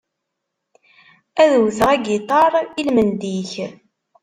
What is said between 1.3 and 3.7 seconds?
Ad uteɣ agitar i-lmend-ik.